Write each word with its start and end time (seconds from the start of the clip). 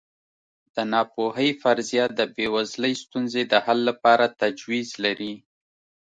د 0.73 0.77
ناپوهۍ 0.91 1.49
فرضیه 1.61 2.05
د 2.19 2.19
بېوزلۍ 2.35 2.93
ستونزې 3.03 3.43
د 3.51 3.53
حل 3.65 3.79
لپاره 3.89 4.25
تجویز 4.41 4.89
لري. 5.03 5.33